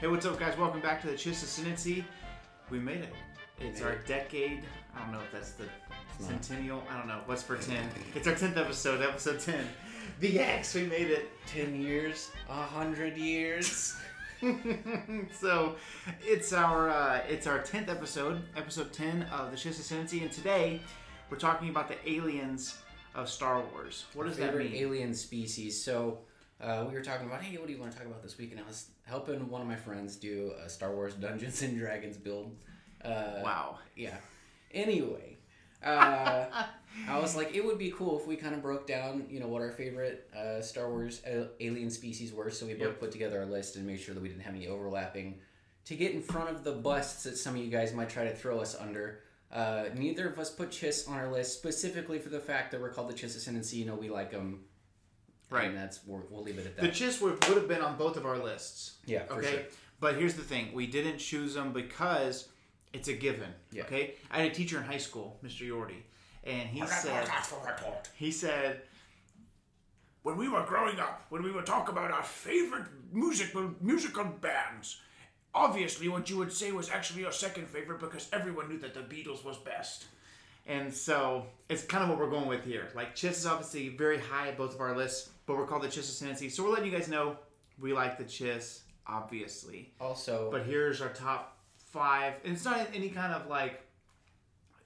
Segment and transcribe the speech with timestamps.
[0.00, 0.56] Hey, what's up, guys?
[0.56, 2.06] Welcome back to the Chiss Ascendancy.
[2.70, 3.12] We made it.
[3.58, 4.62] It's our decade.
[4.96, 5.66] I don't know if that's the
[6.18, 6.82] centennial.
[6.90, 7.20] I don't know.
[7.26, 7.86] What's for 10?
[8.14, 9.62] It's our 10th episode, episode 10.
[10.20, 11.28] The X, we made it.
[11.48, 13.94] 10 years, a 100 years.
[15.38, 15.76] so
[16.22, 20.80] it's our uh, it's our 10th episode, episode 10 of the Chiss Ascendancy, and today
[21.28, 22.78] we're talking about the aliens
[23.14, 24.06] of Star Wars.
[24.14, 24.82] What does that Favorite mean?
[24.82, 25.84] alien species.
[25.84, 26.20] So,
[26.58, 28.52] uh, we were talking about, hey, what do you want to talk about this week?
[28.52, 32.16] And I was helping one of my friends do a Star Wars Dungeons and Dragons
[32.16, 32.56] build.
[33.04, 33.78] Uh, wow.
[33.96, 34.16] Yeah.
[34.72, 35.36] Anyway,
[35.84, 36.46] uh,
[37.08, 39.48] I was like, it would be cool if we kind of broke down, you know,
[39.48, 42.50] what our favorite uh, Star Wars a- alien species were.
[42.50, 43.00] So we both Yep.
[43.00, 45.40] put together our list and made sure that we didn't have any overlapping.
[45.86, 48.34] To get in front of the busts that some of you guys might try to
[48.34, 52.38] throw us under, uh, neither of us put Chiss on our list specifically for the
[52.38, 53.78] fact that we're called the Chiss Ascendancy.
[53.78, 54.60] You know, we like them.
[55.50, 55.68] Right.
[55.68, 56.82] And that's we're, we'll leave it at that.
[56.82, 56.94] The that.
[56.96, 58.98] Chiss would, would have been on both of our lists.
[59.04, 59.60] yeah, for okay sure.
[60.00, 62.48] but here's the thing we didn't choose them because
[62.92, 63.82] it's a given Yeah.
[63.84, 66.02] okay i had a teacher in high school mr yordi
[66.44, 67.28] and he said
[68.16, 68.82] he said
[70.22, 75.00] when we were growing up, when we would talk about our favorite musical musical bands,
[75.54, 79.00] obviously what you would say was actually your second favorite because everyone knew that the
[79.00, 80.06] Beatles was best.
[80.66, 84.18] and so it's kind of what we're going with here like chiss is obviously very
[84.18, 86.90] high at both of our lists but we're called the chiss ascendancy so we're letting
[86.92, 87.36] you guys know
[87.80, 93.08] we like the chiss obviously Also, but here's our top five and it's not any
[93.08, 93.82] kind of like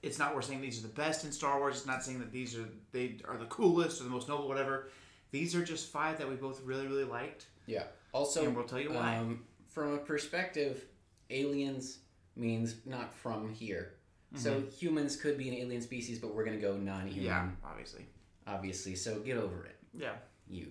[0.02, 2.32] it's not we're saying these are the best in star wars it's not saying that
[2.32, 4.88] these are they are the coolest or the most noble whatever
[5.32, 7.84] these are just five that we both really really liked Yeah.
[8.12, 9.16] Also, And we'll tell you why.
[9.16, 10.84] Um, from a perspective,
[11.30, 11.98] aliens
[12.36, 13.94] means not from here.
[14.36, 17.24] So humans could be an alien species, but we're gonna go non-human, Mm-hmm.
[17.24, 18.06] yeah obviously
[18.46, 18.94] obviously.
[18.94, 20.14] So get over it, yeah
[20.48, 20.69] you,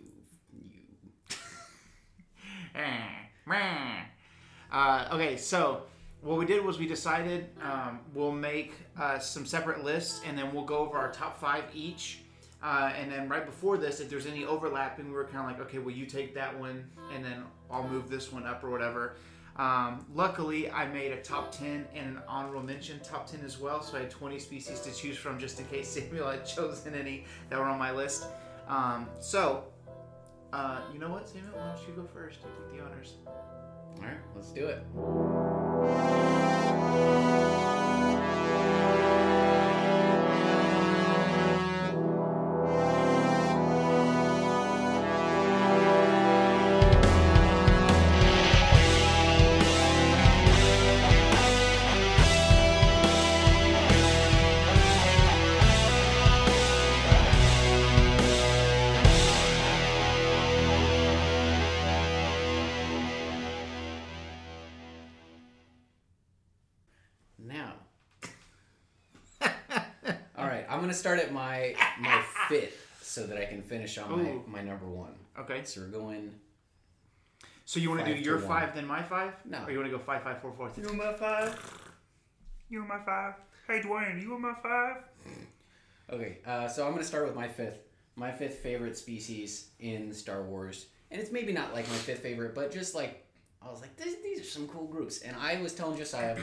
[0.52, 0.72] you.
[4.72, 5.84] uh, okay so
[6.24, 10.54] what we did was we decided um, we'll make uh, some separate lists and then
[10.54, 12.20] we'll go over our top five each.
[12.64, 15.60] Uh, and then right before this if there's any overlapping we were kind of like
[15.60, 19.18] okay well you take that one and then i'll move this one up or whatever.
[19.58, 23.84] Um, luckily i made a top 10 and an honorable mention top 10 as well.
[23.84, 27.26] So i had 20 species to choose from just in case samuel had chosen any
[27.50, 28.28] that were on my list
[28.68, 29.66] um, so
[30.52, 31.54] uh, you know what samuel?
[31.56, 32.40] Why don't you go first?
[32.44, 33.16] And take the honors.
[33.26, 36.33] All right, let's do it.
[70.94, 74.12] All right, I'm gonna start at my my fifth so that I can finish on
[74.24, 74.44] my, Ooh.
[74.48, 75.14] my number one.
[75.40, 76.32] okay So we're going.
[77.66, 78.48] So you want to do Five to your one.
[78.48, 79.34] five, then my five?
[79.46, 79.64] No.
[79.64, 80.70] Or you want to go five, five, four, four?
[80.70, 80.84] three?
[80.84, 81.82] You my five?
[82.70, 83.36] You're my five?
[83.68, 84.98] Hey Dwayne, you my five?
[86.12, 87.80] Okay, uh, so I'm gonna start with my fifth.
[88.16, 92.54] My fifth favorite species in Star Wars, and it's maybe not like my fifth favorite,
[92.54, 93.26] but just like
[93.62, 95.22] I was like, these, these are some cool groups.
[95.22, 96.38] And I was telling Josiah,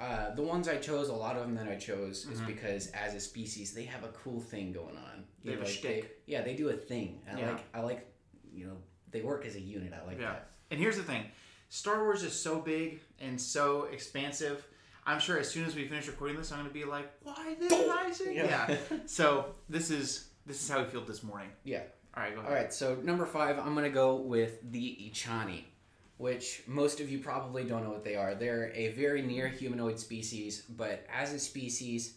[0.00, 3.14] uh, the ones I chose, a lot of them that I chose, is because as
[3.14, 5.24] a species, they have a cool thing going on.
[5.44, 6.22] They have a like, shtick.
[6.26, 7.20] yeah, they do a thing.
[7.30, 7.50] I Yeah.
[7.52, 8.06] like, I like,
[8.52, 8.76] you know,
[9.10, 9.92] they work as a unit.
[9.92, 10.32] I like Yeah.
[10.32, 10.48] that.
[10.70, 11.24] And here's the thing
[11.68, 14.66] Star Wars is so big and so expansive.
[15.06, 17.54] I'm sure as soon as we finish recording this, I'm going to be like, why
[17.58, 18.34] did I say?
[18.34, 18.66] Yeah.
[18.70, 18.76] Yeah.
[19.06, 21.48] so this is this is how we feel this morning.
[21.64, 21.82] Yeah.
[22.16, 22.52] All right, go ahead.
[22.52, 25.62] All right, so number five, I'm gonna go with the Echani,
[26.20, 28.34] which most of you probably don't know what they are.
[28.34, 32.12] They're a very near humanoid species, but as a species,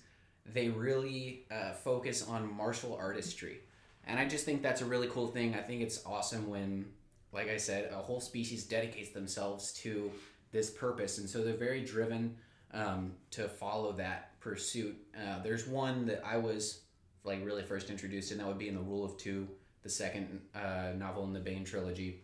[0.46, 3.62] they really uh, focus on martial artistry,
[4.06, 5.56] and I just think that's a really cool thing.
[5.56, 6.86] I think it's awesome when,
[7.32, 10.12] like I said, a whole species dedicates themselves to
[10.52, 12.36] this purpose, and so they're very driven
[12.74, 14.98] um, to follow that pursuit.
[15.18, 16.82] Uh, there's one that I was
[17.24, 19.48] like really first introduced, and that would be in the Rule of Two
[19.82, 22.22] the second uh, novel in the Bane trilogy,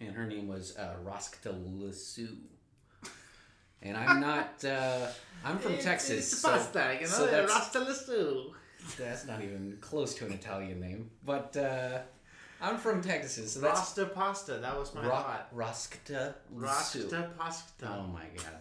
[0.00, 2.36] and her name was uh, Raskta Lsu.
[3.82, 4.48] And I'm not.
[4.64, 5.10] Uh,
[5.42, 8.50] I'm from Texas, It's so, pasta, you know, so that's, Rasta Lassou.
[8.98, 11.10] that's not even close to an Italian name.
[11.24, 12.00] But uh,
[12.60, 14.58] I'm from Texas, so that's Rasta pasta.
[14.58, 15.56] That was my Ro- thought.
[15.56, 16.62] Raskta Lsu.
[16.62, 17.88] Rasta pasta.
[17.88, 18.60] Oh my god.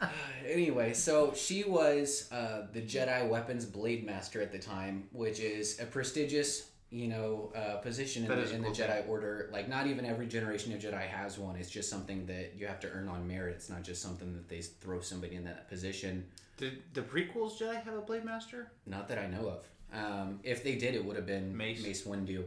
[0.46, 5.80] anyway, so she was uh, the Jedi Weapons Blade Master at the time, which is
[5.80, 9.50] a prestigious you know, uh, position in the, is a in the cool Jedi Order.
[9.52, 11.56] Like, not even every generation of Jedi has one.
[11.56, 13.56] It's just something that you have to earn on merit.
[13.56, 16.26] It's not just something that they throw somebody in that position.
[16.56, 18.72] Did the prequels Jedi have a blade master?
[18.86, 19.68] Not that I know of.
[19.92, 21.82] Um, if they did, it would have been Mace.
[21.82, 22.44] Mace, Windu.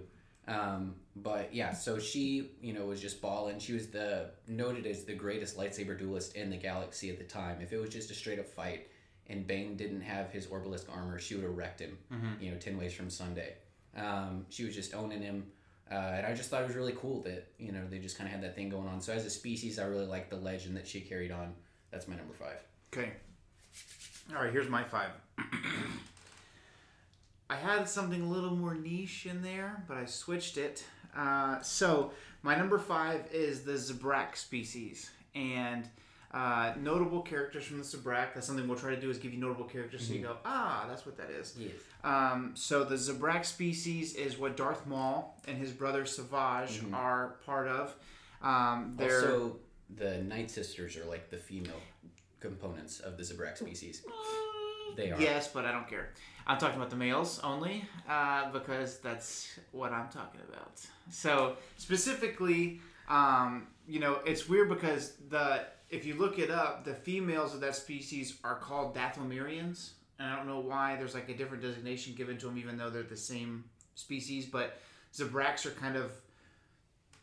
[0.48, 3.60] Um, but yeah, so she, you know, was just balling.
[3.60, 7.62] She was the noted as the greatest lightsaber duelist in the galaxy at the time.
[7.62, 8.88] If it was just a straight up fight
[9.28, 11.98] and Bane didn't have his Orbalisk armor, she would have wrecked him.
[12.40, 13.54] You know, ten ways from Sunday.
[13.98, 15.46] Um, she was just owning him.
[15.92, 18.28] Uh, and I just thought it was really cool that you know they just kind
[18.28, 19.02] of had that thing going on.
[19.02, 21.54] So as a species, I really like the legend that she carried on.
[21.92, 22.64] That's my number five.
[22.94, 23.12] Okay.
[24.34, 25.10] All right, here's my five.
[27.50, 30.86] I had something a little more niche in there, but I switched it.
[31.16, 32.12] Uh, so
[32.44, 35.90] my number five is the Zabrak species, and
[36.34, 38.34] uh, notable characters from the Zabrak.
[38.34, 40.86] That's something we'll try to do is give you notable characters, so you go, ah,
[40.88, 41.56] that's what that is.
[41.58, 41.72] Yes.
[42.04, 47.68] Um, so the Zabrak species is what Darth Maul and his brother Savage are part
[47.68, 47.96] of.
[48.42, 49.58] Um, they're Also,
[49.96, 51.82] the Night Sisters are like the female
[52.40, 54.04] components of the Zabrak species.
[54.96, 55.22] They are.
[55.22, 56.10] Yes, but I don't care.
[56.48, 60.82] I'm talking about the males only uh, because that's what I'm talking about.
[61.10, 66.94] So specifically, um, you know, it's weird because the if you look it up, the
[66.94, 70.96] females of that species are called Dathomirians, and I don't know why.
[70.96, 73.66] There's like a different designation given to them, even though they're the same
[73.96, 74.46] species.
[74.46, 74.80] But
[75.14, 76.12] Zabraks are kind of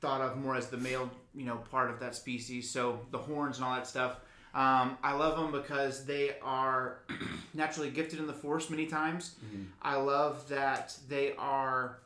[0.00, 2.70] thought of more as the male, you know, part of that species.
[2.70, 4.16] So the horns and all that stuff.
[4.54, 6.98] Um, I love them because they are
[7.54, 9.36] naturally gifted in the Force many times.
[9.80, 12.00] I love that they are.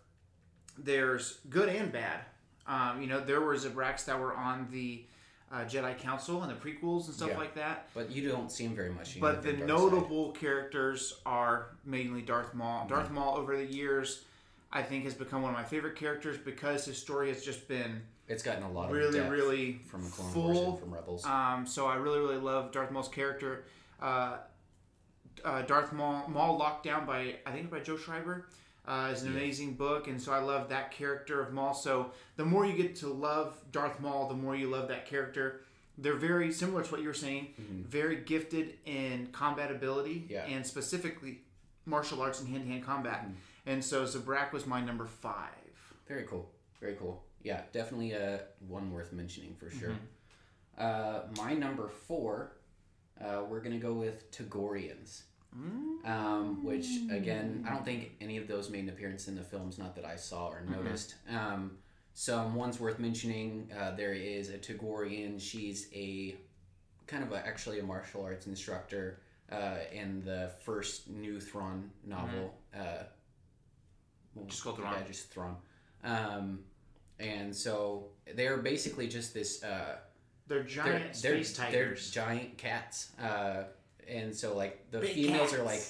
[0.79, 2.20] There's good and bad.
[2.67, 5.05] Um, you know, there were Zabraks that were on the
[5.52, 7.37] uh, Jedi Council and the prequels and stuff Yeah.
[7.38, 7.88] like that.
[7.94, 9.20] But you don't see him very much.
[9.20, 9.69] But the Dark Side.
[9.69, 12.87] notable characters are mainly Darth Maul.
[12.88, 14.25] Darth Maul over the years,
[14.72, 18.02] I think, has become one of my favorite characters because his story has just been
[18.28, 20.70] It's gotten a lot of really, depth really from Clone Wars full.
[20.70, 21.26] and from Rebels.
[21.26, 23.64] Um, so I really, really love Darth Maul's character.
[24.00, 24.38] Uh,
[25.44, 28.46] uh, Darth Maul, Maul Locked Down by I think by Joe Schreiber.
[28.84, 31.73] Uh, is an amazing book, and so I love that character of Maul.
[31.73, 35.61] So the more you get to love Darth Maul, the more you love that character.
[35.99, 37.55] They're very similar to what you were saying.
[37.88, 40.46] Very gifted in combat ability, Yeah.
[40.46, 41.43] and specifically
[41.87, 43.26] martial arts and hand-to-hand combat.
[43.67, 45.50] And so Zabrak was my number five.
[46.08, 46.50] Very cool.
[46.81, 47.23] Very cool.
[47.44, 49.90] Yeah, definitely uh, one worth mentioning for sure.
[49.90, 50.02] Mm-hmm.
[50.79, 52.56] Uh, my number four,
[53.20, 55.23] uh, we're gonna go with Togorians.
[55.58, 56.08] Mm.
[56.08, 59.78] Um, which again, I don't think any of those made an appearance in the films,
[59.78, 60.72] not that I saw or Mm-hmm.
[60.84, 61.14] noticed.
[61.31, 61.72] Um,
[62.14, 63.70] some ones worth mentioning.
[63.78, 65.40] Uh, there is a Togorian.
[65.40, 66.37] She's a
[67.06, 69.20] kind of a, actually a martial arts instructor
[69.50, 72.55] uh, in the first new Thrawn novel.
[72.75, 72.78] Uh,
[74.34, 74.48] well, Mm-hmm.
[74.48, 75.06] Just called yeah, Thrawn.
[75.06, 75.56] just Thrawn.
[76.05, 76.58] Um,
[77.20, 79.62] and so they're basically just this.
[79.62, 79.96] Uh,
[80.48, 83.12] They're they're, giant they're, space they're giant cats.
[84.08, 85.82] And so like the Big females are like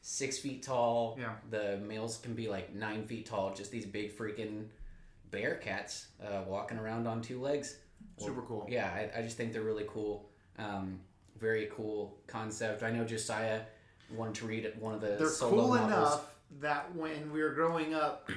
[0.00, 1.16] six feet tall.
[1.20, 1.32] Yeah.
[1.50, 3.54] The males can be like nine feet tall.
[3.54, 4.66] Just these big freaking
[5.30, 7.76] bear cats uh, walking around on two legs.
[8.16, 8.66] Super cool.
[8.70, 10.28] Yeah, I, I just think they're really cool.
[10.58, 11.00] Um,
[11.38, 12.82] very cool concept.
[12.82, 13.60] I know Josiah
[14.14, 15.86] wanted to read one of the They're solo cool novels.
[15.90, 18.30] enough that when we were growing up,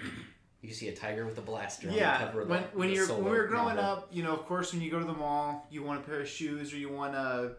[0.64, 2.88] You see a tiger with a blaster on the yeah, cover of when, the, when
[2.90, 4.04] the you're solo when we were growing novel.
[4.04, 6.20] up, you know, of course, when you go to the mall, you want a pair
[6.22, 7.54] of shoes or you want a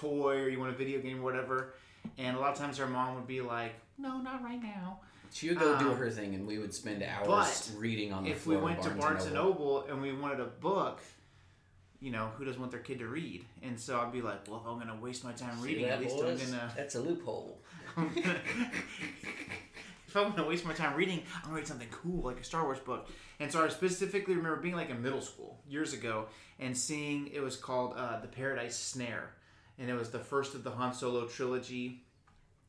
[0.00, 1.74] toy or you want a video game or whatever,
[2.16, 5.00] and a lot of times our mom would be like, "No, not right now."
[5.32, 8.30] She would go do Um, her thing, and we would spend hours reading on the
[8.30, 9.84] If we went to Barnes and Noble.
[9.84, 11.00] And we wanted a book,
[12.00, 13.44] you know, who doesn't want their kid to read?
[13.62, 16.16] And so I'd be like, "Well, if I'm gonna waste my time reading, at least
[16.16, 16.42] boys?
[16.42, 17.60] I'm gonna." That's a loophole.
[20.06, 22.64] if I'm gonna waste my time reading, I'm gonna read something cool like a Star
[22.64, 23.08] Wars book.
[23.40, 26.26] And so I specifically remember being like in middle school years ago
[26.58, 29.34] and seeing it was called uh, the Paradise Snare,
[29.78, 32.02] and it was the first of the Han Solo trilogy.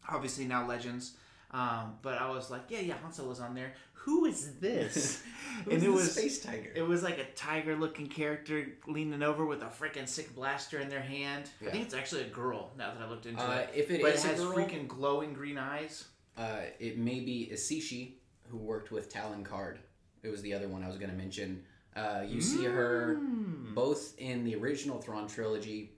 [0.09, 1.13] Obviously now Legends,
[1.51, 3.73] um, but I was like, yeah, yeah, Han Solo's on there.
[3.93, 5.21] Who is this?
[5.69, 6.71] and it was space tiger.
[6.73, 10.89] it was like a tiger looking character leaning over with a freaking sick blaster in
[10.89, 11.49] their hand.
[11.61, 13.69] I think it's actually a girl now that I looked into Uh, it.
[13.75, 16.05] if it but is it has girl- freaking glowing green eyes.
[16.37, 18.13] Uh, it may be Isishi,
[18.47, 19.77] who worked with Talon Karrde.
[20.23, 21.63] It was the other one I was going to mention.
[21.95, 23.75] Uh, you see her Mm.
[23.75, 25.91] both in the original Thrawn trilogy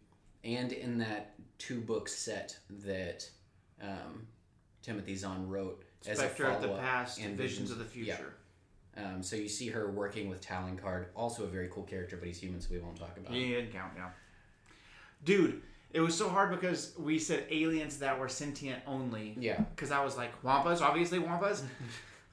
[0.43, 3.29] and in that two book set that
[3.81, 4.27] um,
[4.81, 8.15] Timothy Zahn wrote as a Spectre of the Past and Visions of the yeah.
[8.15, 8.33] Future.
[8.97, 12.27] Um, so you see her working with Talon Karrde, also a very cool character, but
[12.27, 13.49] he's human, so we won't talk about Yeah, him.
[13.51, 14.09] didn't count, yeah.
[15.23, 15.61] Dude,
[15.93, 19.35] it was so hard because we said aliens that were sentient only.
[19.39, 19.61] Yeah.
[19.75, 21.63] Because I was like, Wampas, obviously Wampas.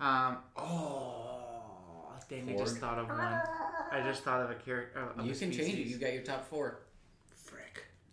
[0.01, 2.49] Um, oh, dang!
[2.49, 3.19] I just thought of one.
[3.19, 5.01] I just thought of a character.
[5.01, 5.65] Of You can change it.
[5.73, 5.91] species.
[5.91, 6.83] You got your top four.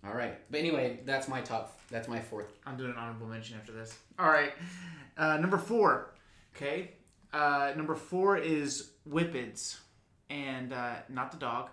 [0.07, 0.35] All right.
[0.51, 1.79] But anyway, that's my top.
[1.89, 2.51] That's my fourth.
[2.65, 3.97] I'm doing an honorable mention after this.
[4.19, 4.53] All right.
[5.17, 6.13] Uh, number four.
[6.55, 6.91] Okay.
[7.33, 9.77] Uh, number four is Whiphids.
[10.29, 11.69] And uh, not the dog,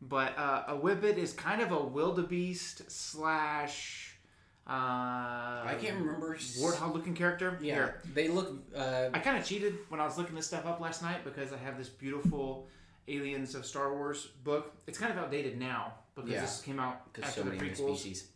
[0.00, 4.16] but uh, a Whiphid is kind of a wildebeest slash.
[4.64, 6.36] Uh, I can't remember.
[6.36, 7.58] Warthog looking character.
[7.60, 8.00] Yeah, Here.
[8.14, 8.54] they look.
[8.76, 11.52] Uh, I kind of cheated when I was looking this stuff up last night because
[11.52, 12.68] I have this beautiful
[13.08, 14.72] Aliens of Star Wars book.
[14.86, 16.40] It's kind of outdated now because Yeah.
[16.42, 17.98] this came out because after so the many new prequels.
[17.98, 18.28] species.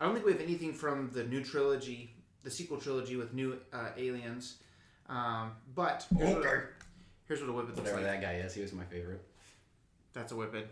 [0.00, 2.10] I don't think we have anything from the new trilogy,
[2.42, 4.58] the sequel trilogy with new uh, aliens.
[5.08, 6.44] Um, but here's, what,
[7.26, 8.06] here's what a whiphid looks Whatever like.
[8.06, 9.22] that guy is, he was my favorite.
[10.12, 10.66] That's a whiphid.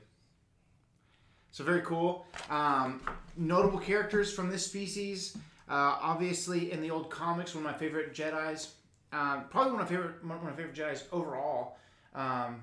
[1.52, 2.26] So very cool.
[2.50, 3.00] Um,
[3.36, 5.36] notable characters from this species.
[5.68, 8.74] Uh, obviously, in the old comics, one of my favorite Jedi's.
[9.12, 11.78] Um, probably one of my favorite one of my favorite Jedi's overall.
[12.14, 12.62] Um,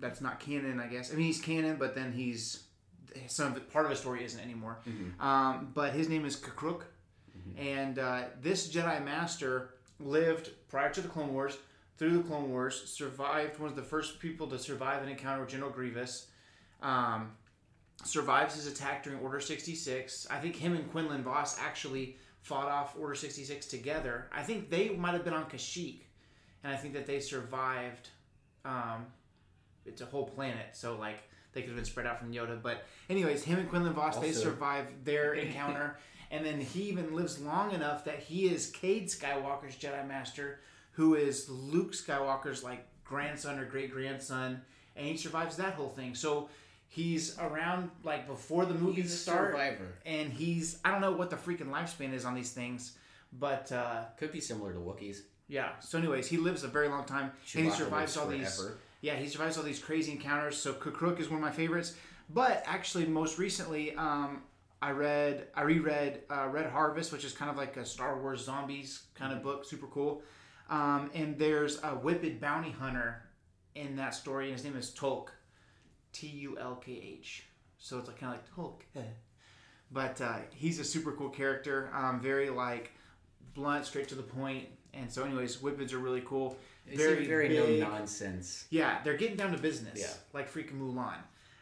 [0.00, 1.12] that's not canon, I guess.
[1.12, 2.64] I mean, he's canon, but then he's
[3.26, 4.78] some of it, part of his story isn't anymore.
[5.20, 6.82] Um, but his name is K'Kruhk,
[7.56, 11.58] and uh, this Jedi Master lived prior to the Clone Wars,
[11.96, 15.50] through the Clone Wars, survived one of the first people to survive an encounter with
[15.50, 16.28] General Grievous.
[16.80, 17.32] Um,
[18.04, 20.28] survives his attack during Order 66.
[20.30, 24.28] I think him and Quinlan Vos actually fought off Order 66 together.
[24.32, 26.02] I think they might have been on Kashyyyk,
[26.62, 28.10] and I think that they survived.
[28.64, 29.06] Um,
[29.88, 32.60] it's a whole planet, so like they could have been spread out from Yoda.
[32.62, 35.98] But anyways, him and Quinlan Vos they survive their encounter,
[36.30, 40.60] and then he even lives long enough that he is Cade Skywalker's Jedi Master,
[40.92, 44.60] who is Luke Skywalker's like grandson or great grandson,
[44.96, 46.14] and he survives that whole thing.
[46.14, 46.48] So
[46.88, 49.94] he's around like before the movies He's start, survivor.
[50.06, 52.96] and he's I don't know what the freaking lifespan is on these things,
[53.32, 55.18] but uh, Could be similar to Wookiees.
[55.48, 55.78] yeah.
[55.80, 58.70] So anyways, he lives a very long time, and he survives all these.
[59.00, 60.56] Yeah, he survives all these crazy encounters.
[60.56, 61.94] So K'Kruhk is one of my favorites.
[62.30, 64.42] But actually, most recently, um,
[64.82, 68.44] I read, I reread uh, Red Harvest, which is kind of like a Star Wars
[68.44, 70.22] zombies kind of book, super cool.
[70.68, 73.22] Um, and there's a whiphid bounty hunter
[73.74, 75.30] in that story, and his name is Tulkh,
[76.12, 77.44] T U L K H.
[77.78, 79.04] So it's like kind of like Tolk,
[79.90, 81.90] but uh, he's a super cool character.
[81.94, 82.92] Um, very like
[83.54, 84.66] blunt, straight to the point.
[84.94, 86.56] And so, anyways, whiphids are really cool.
[86.90, 88.66] It's very, very no nonsense.
[88.70, 89.98] Yeah, they're getting down to business.
[89.98, 90.06] Yeah.
[90.32, 91.16] Like freaking Mulan.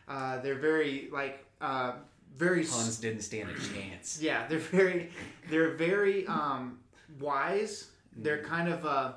[0.09, 1.92] Uh, they're very like uh,
[2.37, 4.18] very s- Huns didn't stand a chance.
[4.23, 5.11] yeah, they're very
[5.50, 6.78] they're very um,
[7.21, 7.90] wise.
[8.16, 8.47] They're Mm-hmm.
[8.49, 9.12] kind of uh,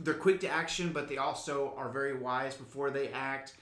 [0.00, 3.54] they're quick to action, but they also are very wise before they act.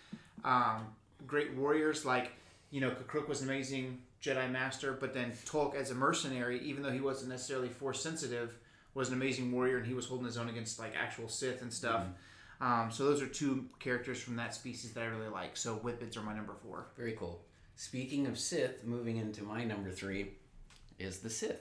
[0.45, 0.87] Um,
[1.27, 2.33] great warriors, like
[2.71, 6.83] you know, K'Kruhk was an amazing Jedi master, but then Tulkh as a mercenary, even
[6.83, 8.57] though he wasn't necessarily force sensitive,
[8.99, 11.73] was an amazing warrior, and he was holding his own against like actual Sith and
[11.73, 12.03] stuff.
[12.61, 15.57] Um, so those are two characters from that species that I really like.
[15.57, 16.89] So Whiphids are my number four.
[16.97, 17.41] Very cool.
[17.77, 20.33] Speaking of Sith, moving into my number three
[20.99, 21.61] is the Sith.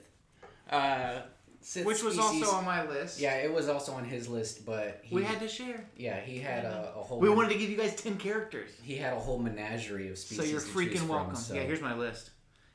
[0.68, 1.20] Uh,
[1.60, 3.20] Sith Which was species- also on my list.
[3.20, 5.84] Yeah, it was also on his list, but he, we had to share.
[5.96, 8.70] yeah he had a, a whole We wanted to give you guys ten characters.
[8.82, 10.44] he had a whole menagerie of species.
[10.44, 11.36] So you're freaking from, welcome.
[11.36, 12.30] so Yeah, here's my list.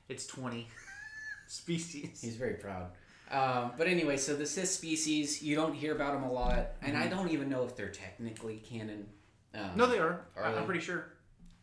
[0.10, 0.67] It's 20
[1.48, 2.22] species.
[2.22, 2.88] he's very proud.
[3.34, 6.96] Um, but anyway, so the Sith species, you don't hear about them a lot, and
[6.96, 9.08] I don't even know if they're technically canon.
[9.56, 9.78] Um, Mm-hmm.
[9.78, 10.22] No, they are.
[10.36, 10.58] Are I- they?
[10.60, 11.06] I'm pretty sure.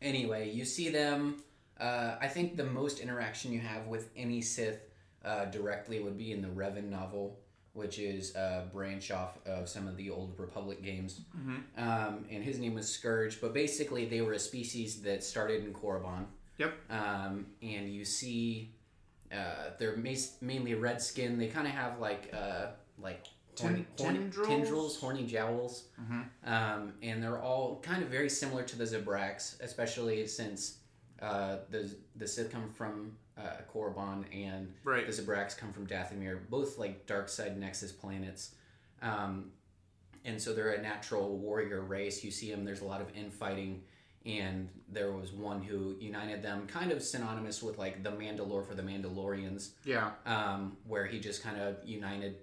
[0.02, 1.42] anyway, you see them.
[1.80, 4.80] Uh, I think the most interaction you have with any Sith
[5.24, 7.38] uh, directly would be in the Revan novel,
[7.72, 11.20] which is a branch off of some of the old Republic games.
[11.78, 15.72] Um, and his name was Scourge, but basically they were a species that started in
[15.72, 16.26] Korriban.
[16.58, 16.74] Yep.
[16.90, 18.74] Um, and you see,
[19.32, 21.38] uh, they're mas- mainly red skin.
[21.38, 22.66] They kind of have like uh,
[22.98, 23.26] like
[23.58, 24.48] horny, Ten- horny- tendrils?
[24.48, 25.84] tendrils, horny jowls,
[26.44, 30.78] um, and they're all kind of very similar to the Zabraks, especially since
[31.22, 35.06] uh, the the Sith come from uh, Korriban and Right.
[35.06, 38.54] the Zabraks come from Dathomir, both like dark side Nexus planets.
[39.02, 39.52] Um,
[40.26, 42.22] and so they're a natural warrior race.
[42.22, 42.64] You see them.
[42.64, 43.82] There's a lot of infighting,
[44.26, 48.74] and there was one who united them, kind of synonymous with like the Mandalore for
[48.74, 50.10] the Mandalorians, Yeah.
[50.26, 52.36] um, where he just kind of united,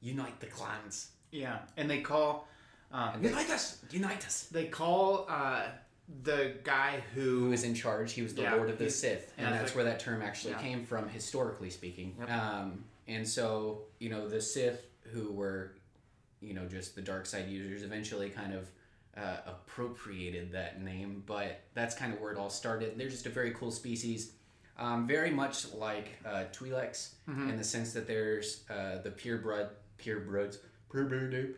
[0.00, 1.60] unite the clans, Yeah.
[1.76, 2.46] And they call.
[2.92, 3.78] Um, they- unite us!
[3.90, 4.44] unite us.
[4.52, 5.64] They call uh,
[6.22, 7.50] the guy Who who.
[7.50, 8.12] was in charge?
[8.12, 10.20] He was the Yeah, Lord of the Sith, yeah, and that's like- where that term
[10.22, 10.60] actually Yeah.
[10.60, 12.14] came from, historically speaking.
[12.20, 12.30] Yep.
[12.30, 15.74] Um, and so, you know, the Sith, who were,
[16.40, 18.70] you know, just the dark side users, eventually kind of
[19.16, 21.22] uh, appropriated that name.
[21.26, 22.96] But that's kind of where it all started.
[22.98, 24.32] They're just a very cool species.
[24.76, 27.48] Um, very much like uh, Twi'leks Mm-hmm.
[27.50, 29.68] in the sense that there's uh, the purebred,
[29.98, 30.58] purebreds,
[30.90, 31.54] purebred,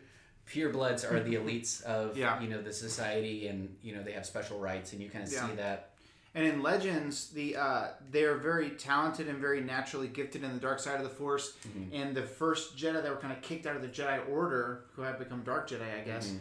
[0.47, 2.39] purebloods are the elites of Yeah.
[2.41, 5.31] you know the society, and you know they have special rights, and you kind of
[5.33, 5.49] Yeah.
[5.49, 5.93] see that.
[6.35, 10.79] And in Legends, the uh, they're very talented and very naturally gifted in the dark
[10.79, 11.53] side of the Force.
[11.67, 11.95] Mm-hmm.
[11.95, 15.01] And the first Jedi that were kind of kicked out of the Jedi Order, who
[15.01, 16.37] have become Dark Jedi, I guess, Mm-hmm.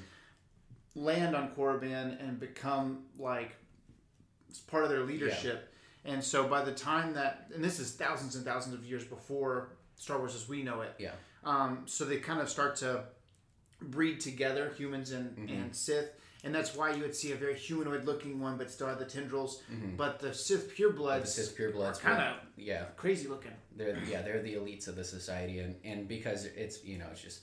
[0.97, 3.55] Land on Korriban and become like
[4.49, 5.73] it's part of their leadership.
[6.05, 9.71] And so by the time that, and this is thousands and thousands of years before
[9.97, 10.95] Star Wars as we know it.
[10.99, 11.13] Yeah.
[11.45, 13.05] Um, so they kind of start to
[13.81, 15.53] breed together, humans and, Mm-hmm.
[15.55, 16.11] and Sith.
[16.45, 19.05] And that's why you would see a very humanoid looking one, but still have the
[19.05, 19.63] tendrils.
[19.73, 19.97] Mm-hmm.
[19.97, 23.51] But the Sith purebloods, The Sith purebloods, kind of yeah, crazy looking.
[23.77, 27.21] they're yeah they're the elites of the society, and and because it's you know it's
[27.21, 27.41] just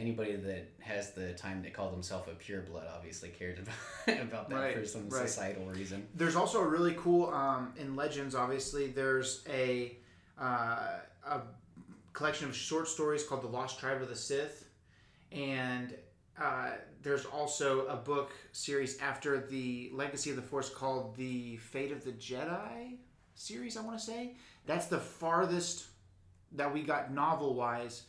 [0.00, 3.58] anybody that has the time to call themselves a pureblood obviously cares
[4.06, 5.28] about about that Right, for some right.
[5.28, 6.06] societal reason.
[6.14, 8.34] There's also a really cool um, in Legends.
[8.34, 9.96] Obviously, there's a
[10.40, 11.40] uh, a
[12.12, 14.68] collection of short stories called The Lost Tribe of the Sith,
[15.32, 15.94] and
[16.40, 16.70] uh,
[17.02, 22.04] there's also a book series after the Legacy of the Force called The Fate of
[22.04, 22.96] the Jedi
[23.34, 23.76] series.
[23.76, 24.34] I want to say
[24.66, 25.86] that's the farthest
[26.52, 28.04] that we got novel wise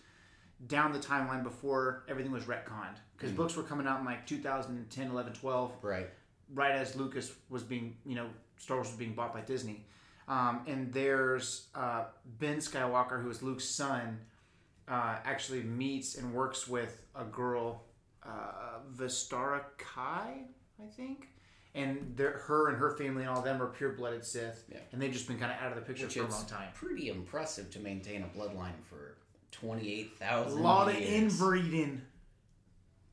[0.67, 5.09] down the timeline before everything was retconned because books were coming out in like 2010
[5.09, 6.09] 11 12 Right.
[6.53, 8.27] right as Lucas was being, you know,
[8.57, 9.85] Star Wars was being bought by Disney.
[10.27, 12.03] Um, and there's uh,
[12.39, 14.19] Ben Skywalker, who is Luke's son,
[14.87, 17.83] uh, actually meets and works with a girl,
[18.23, 20.43] uh, Vestara Khai,
[20.79, 21.27] I think.
[21.73, 24.79] And her and her family and all of them are pure-blooded Sith, Yeah.
[24.91, 26.69] and they've just been kind of out of the picture Which for a long time.
[26.75, 29.15] pretty impressive to maintain a bloodline for
[29.51, 30.61] twenty eight A thousand.
[30.63, 32.01] lot of inbreeding.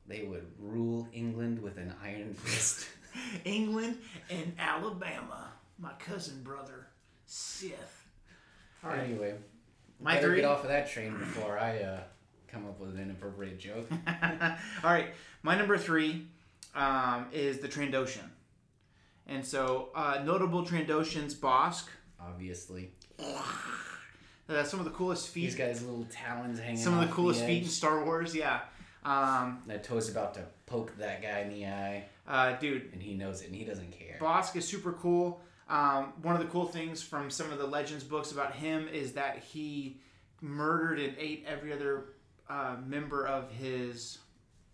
[0.07, 2.87] They would rule England with an iron fist.
[3.45, 3.97] England
[4.29, 5.51] and Alabama.
[5.77, 6.87] My cousin brother,
[7.25, 8.05] Sith.
[8.83, 8.99] All right.
[9.01, 9.35] Anyway,
[9.99, 10.35] My better three.
[10.37, 11.99] get off of that train before I uh,
[12.47, 13.87] come up with an inappropriate joke.
[14.83, 15.07] All right,
[15.43, 16.27] my number three
[16.75, 18.29] um, is the Trandoshan,
[19.27, 21.85] and so uh, notable Trandoshans: Bossk.
[22.19, 22.91] Obviously,
[24.49, 25.57] Uh, some of the coolest he's feet.
[25.59, 26.77] got his little talons hanging.
[26.77, 27.69] Some of the coolest feet in.
[27.69, 28.35] Star Wars.
[28.35, 28.61] Yeah,
[29.03, 32.89] um, That toe's about to poke that guy in the eye, uh, dude.
[32.93, 34.17] and he knows it, and he doesn't care.
[34.19, 35.39] Bossk is super cool.
[35.67, 39.13] Um, one of the cool things from some of the Legends books about him is
[39.13, 40.01] that he
[40.41, 42.05] murdered and ate every other
[42.49, 44.17] uh, member of his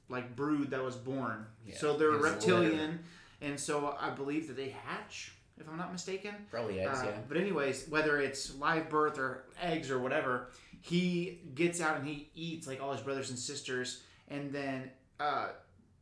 [0.07, 1.45] like brood that was born.
[1.67, 2.99] Yeah, so they're reptilian, litter.
[3.41, 6.33] and so I believe that they hatch, if I'm not mistaken.
[6.51, 7.17] Probably eggs, Uh, yeah.
[7.27, 10.49] But anyways, whether it's live birth or eggs or whatever,
[10.81, 15.47] he gets out and he eats like all his brothers and sisters, and then uh,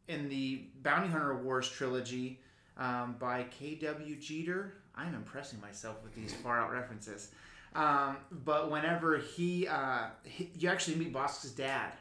[0.08, 2.40] in the Bounty Hunter Wars trilogy
[2.78, 4.16] um, by K.W.
[4.18, 7.32] Jeter, I'm impressing myself with these far out references.
[7.76, 11.94] Um, but whenever he, uh, he, you actually meet Bossk's dad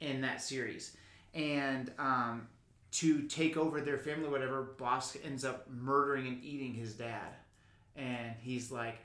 [0.00, 0.96] in that series,
[1.34, 2.46] and um,
[2.94, 7.34] to take over their family, whatever, Bossk ends up murdering and eating his dad
[7.96, 8.98] and he's like,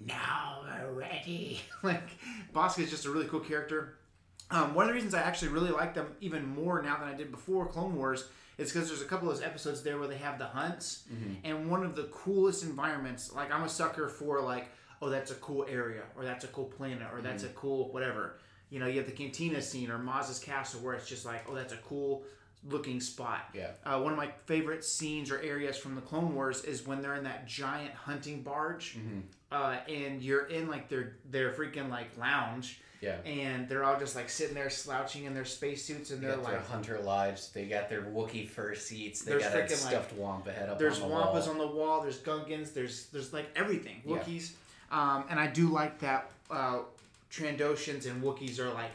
[0.00, 2.08] "Now we're ready." like
[2.54, 3.98] Bossk is just a really cool character.
[4.50, 7.14] Um, one of the reasons I actually really like them even more now than I
[7.14, 8.28] did before Clone Wars
[8.58, 11.04] is because there's a couple of those episodes there where they have the hunts,
[11.44, 13.32] and one of the coolest environments.
[13.32, 14.68] Like I'm a sucker for like,
[15.02, 18.38] oh, that's a cool area, or that's a cool planet, or that's a cool whatever.
[18.70, 21.54] You know, you have the cantina scene or Maz's castle where it's just like, oh,
[21.54, 22.24] that's a cool
[22.68, 23.48] looking spot.
[23.54, 23.70] Yeah.
[23.84, 27.14] Uh, one of my favorite scenes or areas from the Clone Wars is when they're
[27.14, 29.20] in that giant hunting barge, Mm-hmm.
[29.52, 33.18] uh, and you're in like their their freaking like lounge, Yeah.
[33.24, 36.46] and they're all just like sitting there slouching in their spacesuits, and They they're got
[36.46, 37.52] their like, hunter lodge.
[37.52, 39.22] They got their Wookiee fur seats.
[39.22, 41.50] They got that frickin', like- stuffed wampa head up there's on the wampas wall.
[41.50, 42.72] on the wall, there's Gungans.
[42.74, 44.16] there's there's like everything, Yeah.
[44.16, 44.52] Wookiees,
[44.90, 46.30] um, and I do like that.
[46.50, 46.78] Uh,
[47.30, 48.90] Trandoshans and Wookiees are like,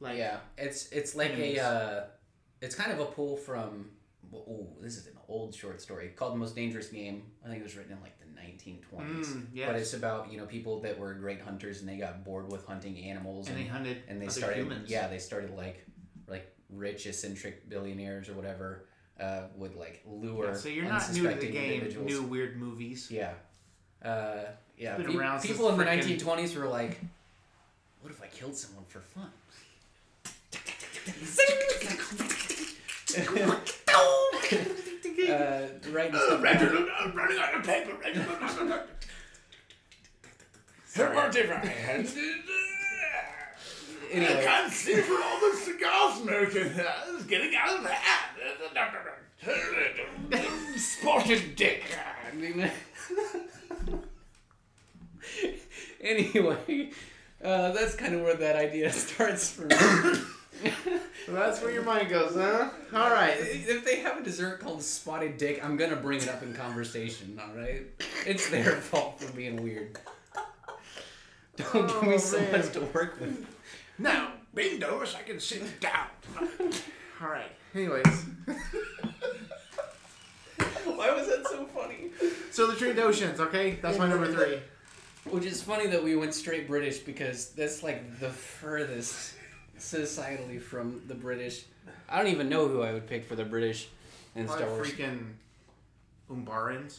[0.00, 1.58] like yeah, it's it's like enemies.
[1.58, 2.04] a uh,
[2.60, 3.90] it's kind of a pull from.
[4.34, 7.64] Oh, this is an old short story called "The Most Dangerous Game." I think it
[7.64, 9.26] was written in like the 1920s.
[9.26, 9.66] Mm, yes.
[9.68, 12.66] But it's about you know people that were great hunters and they got bored with
[12.66, 14.90] hunting animals and they hunted and they started humans.
[14.90, 15.84] yeah they started like
[16.28, 18.84] like rich eccentric billionaires or whatever
[19.18, 21.88] uh, would like lure Yeah, so you're not new to the game.
[22.04, 23.10] New weird movies.
[23.10, 23.32] yeah
[24.04, 24.40] uh,
[24.76, 27.00] yeah Been Pe- around since people in the frickin- 1920s were like
[28.02, 29.30] what if I killed someone for fun
[35.30, 37.92] uh, right Uh, Reginald, I'm running out of paper.
[38.02, 38.80] Reginald,
[40.86, 41.16] Sorry.
[41.16, 42.06] If I had
[44.12, 46.50] I anyway can't see for all the cigar smoke.
[46.54, 48.38] It's getting out of hand.
[50.76, 51.84] Spotted dick.
[56.00, 56.90] anyway,
[57.42, 59.58] uh, that's kind of where that idea starts
[60.58, 61.34] from.
[61.34, 62.70] That's where your mind goes, huh?
[62.94, 63.34] All right.
[63.38, 67.40] If they have a dessert called spotted dick, I'm gonna bring it up in conversation.
[67.40, 67.82] All right,
[68.26, 69.98] it's their fault for being weird.
[71.56, 72.52] Don't oh, give me Oh, so man.
[72.52, 73.46] much to work with.
[73.98, 76.06] Now, bend over so I can sit down.
[77.20, 77.50] All right.
[77.74, 78.06] Anyways,
[80.84, 82.10] Why was that so funny?
[82.50, 83.78] so the Trandoshans, okay?
[83.82, 84.60] That's my number three.
[85.30, 89.34] Which is funny that we went straight British because that's like the furthest
[89.78, 91.64] societally from the British.
[92.08, 93.88] I don't even know who I would pick for the British
[94.34, 94.92] in Star Probably Wars.
[94.92, 95.32] freaking
[96.30, 96.98] Umbarans.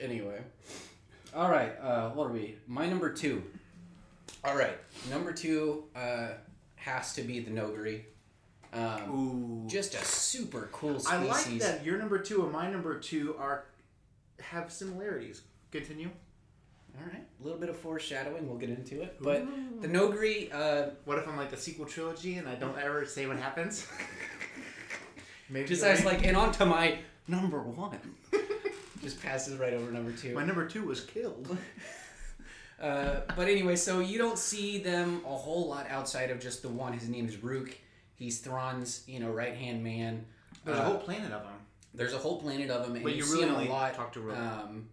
[0.00, 0.40] Anyway.
[1.34, 1.72] All right.
[1.80, 2.56] Uh, what are we?
[2.66, 3.42] My number two.
[4.44, 4.76] All right.
[5.10, 6.28] Number two uh,
[6.76, 8.02] has to be the Noghri.
[8.74, 9.68] Um, Ooh.
[9.68, 11.12] just a super cool species.
[11.12, 13.66] I like that your number two and my number two are
[14.40, 15.42] have similarities.
[15.70, 16.10] Continue.
[16.98, 17.24] All right.
[17.40, 18.46] A little bit of foreshadowing.
[18.48, 19.16] We'll get into it.
[19.20, 19.46] But
[19.80, 20.52] the Noghri.
[20.54, 23.86] Uh, What if I'm like the sequel trilogy and I don't ever say what happens?
[25.48, 27.98] Maybe just as like, and on to my number one.
[29.02, 30.34] just passes right over number two.
[30.34, 31.56] my number two was killed.
[32.80, 36.68] Uh, but anyway, so you don't see them a whole lot outside of just the
[36.68, 36.92] one.
[36.92, 37.70] His name is Rukh.
[38.16, 40.24] He's Thrawn's, you know, right hand man.
[40.64, 41.52] There's Uh, a whole planet of them.
[41.94, 43.70] There's a whole planet of them, and But you, you see really them only a
[43.70, 43.94] lot.
[43.94, 44.36] talk to Rukh.
[44.36, 44.88] Um,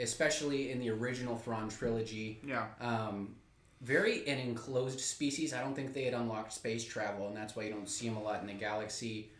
[0.00, 2.40] especially in the original Thrawn trilogy.
[2.46, 2.66] Yeah.
[2.80, 3.36] Um,
[3.80, 5.54] very an enclosed species.
[5.54, 8.16] I don't think they had unlocked space travel, and that's why you don't see them
[8.16, 9.30] a lot in the galaxy.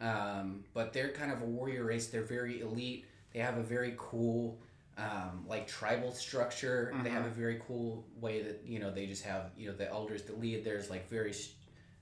[0.00, 2.06] Um, but they're kind of a warrior race.
[2.06, 3.04] They're very elite.
[3.34, 4.58] They have a very cool,
[4.96, 6.94] um, like tribal structure.
[7.02, 9.88] They have a very cool way that you know they just have you know the
[9.88, 10.64] elders that lead.
[10.64, 11.34] There's like very,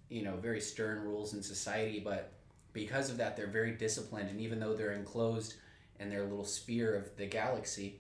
[0.09, 2.33] you know, very stern rules in society, but
[2.73, 4.31] because of that, they're very disciplined.
[4.31, 5.55] And even though they're enclosed
[6.01, 7.97] in their little sphere of the galaxy,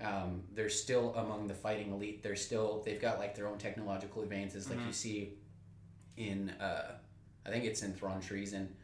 [0.00, 2.22] um, they're still among the fighting elite.
[2.22, 5.34] They're still they've got like their own technological advances, like you see
[6.16, 6.92] in uh,
[7.46, 8.74] I think it's in Thrawn Treason,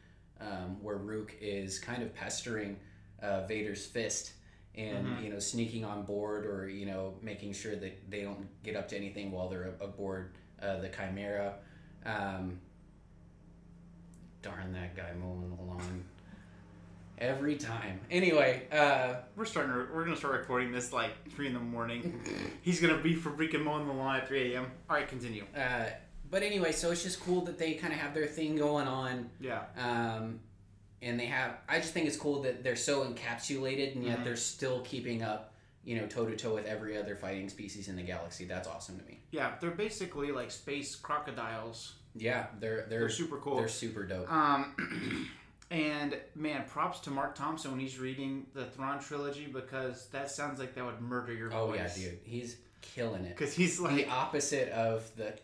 [0.40, 2.76] um, where Rukh is kind of pestering
[3.22, 4.32] uh, Vader's fist
[4.76, 8.76] and you know sneaking on board or you know making sure that they don't get
[8.76, 11.54] up to anything while they're aboard uh, the Chimera.
[12.04, 12.60] Um,
[14.42, 16.04] darn that guy mowing the lawn
[17.20, 18.00] every time.
[18.10, 19.72] Anyway, uh, We're starting.
[19.72, 22.20] To, we're gonna start recording this like three in the morning.
[22.62, 24.70] He's gonna be for freaking mowing the lawn at 3 a.m.
[24.88, 25.44] All right, continue.
[25.56, 25.84] Uh,
[26.30, 29.30] but anyway, so it's just cool that they kind of have their thing going on.
[29.40, 29.62] Yeah.
[29.76, 30.40] Um,
[31.02, 34.24] and they have, I just think it's cool that they're so encapsulated and yet Mhm.
[34.24, 37.96] they're still keeping up, you know, toe to toe with every other fighting species in
[37.96, 38.44] the galaxy.
[38.44, 39.20] That's awesome to me.
[39.32, 41.94] Yeah, they're basically like space crocodiles.
[42.14, 43.56] Yeah, they're, they're, They're super cool.
[43.56, 44.30] They're super dope.
[44.30, 44.74] Um,
[45.70, 50.58] and man, props to Marc Thompson when he's reading the Thrawn trilogy because that sounds
[50.58, 51.58] like that would murder your voice.
[51.60, 51.98] Oh, voice.
[51.98, 52.18] yeah, dude.
[52.24, 53.36] He's killing it.
[53.36, 55.34] Because he's like The opposite of the.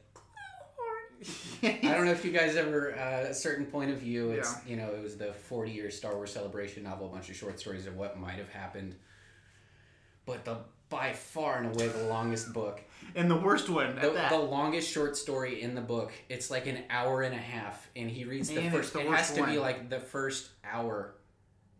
[1.62, 4.30] I don't know if you guys ever uh, a certain point of view.
[4.32, 7.36] It's you know it was the 40 year Star Wars celebration novel, a bunch of
[7.36, 8.96] short stories of what might have happened,
[10.26, 10.58] but the
[10.88, 12.80] by far and away the longest book,
[13.14, 14.30] and the worst one at the, that.
[14.30, 16.12] the longest short story in the book.
[16.28, 18.92] It's like an hour and a half, and he reads the And first.
[18.92, 21.14] the it has to be like the first hour,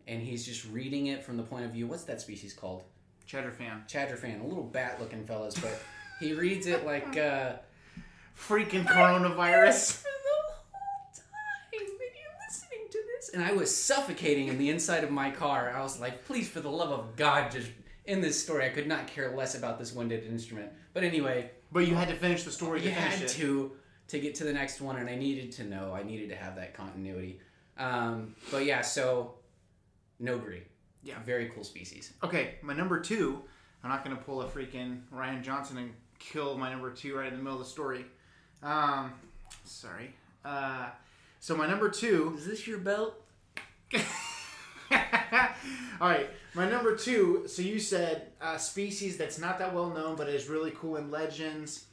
[0.07, 1.87] and he's just reading it from the point of view.
[1.87, 2.83] What's that species called?
[3.25, 3.83] Cheddar fan.
[3.89, 5.77] Chadra-fan, a little bat looking fellas, but
[6.19, 7.17] he reads it like.
[7.17, 7.53] Uh,
[8.37, 9.91] Freaking coronavirus.
[9.93, 13.29] for the whole time that you're listening to this.
[13.33, 15.73] And I was suffocating in the inside of my car.
[15.75, 17.69] I was like, please, for the love of God, just
[18.07, 20.71] in this story, I could not care less about this one-handed instrument.
[20.93, 23.29] But anyway, But you had to finish the story to you finish had it.
[23.29, 23.71] to
[24.07, 25.93] to get to the next one, and I needed to know.
[25.93, 27.41] I needed to have that continuity.
[27.77, 29.35] Um, but yeah, so
[30.21, 30.61] Noghri.
[31.03, 31.21] Yeah.
[31.23, 32.13] Very cool species.
[32.23, 33.41] Okay, my number two.
[33.83, 37.37] I'm not gonna pull a freaking Rian Johnson and kill my number two right in
[37.37, 38.05] the middle of the story.
[38.63, 39.13] Um,
[39.65, 40.15] sorry.
[40.43, 40.87] Uh,
[41.39, 42.33] so my number two.
[42.37, 43.21] Is this your belt?
[45.99, 47.43] All right, my number two.
[47.47, 51.09] So you said a species that's not that well known, but is really cool in
[51.11, 51.85] legends.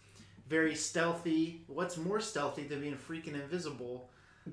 [0.48, 1.62] Very stealthy.
[1.68, 4.08] What's more stealthy than being freaking invisible?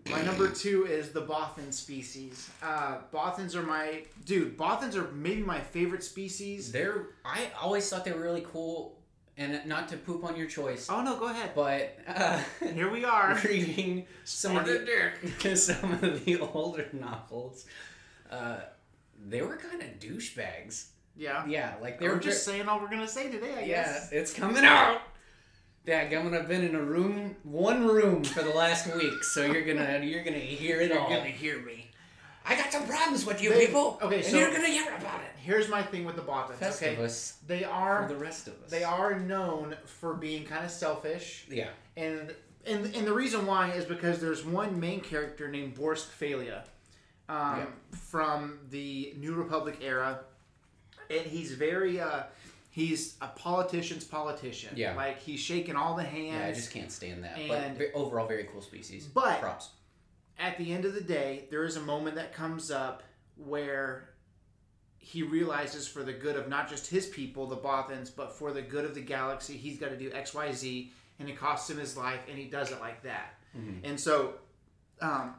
[0.10, 2.50] My number two is the Bothan species.
[2.64, 4.58] Uh, Bothans are my dude.
[4.58, 6.72] Bothans are maybe my favorite species.
[6.72, 7.08] They're.
[7.26, 8.98] I always thought they were really cool,
[9.38, 11.52] and not to poop on your choice, Oh no, go ahead.
[11.56, 12.40] but uh,
[12.74, 13.38] Here we are.
[13.46, 17.66] reading some of the some of the older novels,
[18.32, 18.58] uh,
[19.28, 20.88] they were kind of douchebags.
[21.16, 21.46] Yeah.
[21.46, 24.12] Yeah, like they We're were just saying all we're gonna say today, I yeah, guess.
[24.12, 25.02] it's coming out.
[25.86, 30.00] Dad, I've been in a room, one room for the last week, so you're gonna
[30.04, 31.10] you're gonna hear it all.
[31.10, 31.88] You're gonna hear me.
[32.46, 34.00] I got some problems with you They- people.
[34.02, 35.30] okay, and so- you're gonna hear about it.
[35.38, 36.62] Here's my thing with the Bothans.
[36.76, 36.96] Okay,
[37.48, 38.70] they for are the rest of us.
[38.70, 41.70] they are known for being kind of selfish Yeah.
[41.98, 42.34] and
[42.66, 46.64] and and the reason why is because there's one main character named Borsk Fey'lya,
[47.30, 47.66] um, Yeah.
[47.98, 50.22] from the New Republic era,
[51.10, 52.24] and he's very uh,
[52.70, 54.74] he's a politician's politician.
[54.76, 54.96] Yeah.
[54.96, 56.34] like he's shaking all the hands.
[56.40, 57.38] Yeah, I just can't stand that.
[57.38, 59.06] And- but overall, very cool species.
[59.06, 59.70] But- props.
[60.40, 63.04] at the end of the day, there is a moment that comes up
[63.38, 64.10] where
[64.98, 68.62] he realizes for the good of not just his people, the Bothans, but for the
[68.62, 71.78] good of the galaxy, he's got to do X, Y, Z, and it costs him
[71.78, 73.36] his life, and he does it like that.
[73.84, 74.36] And so,
[75.02, 75.36] um,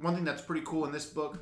[0.00, 1.38] one thing that's pretty cool in this book,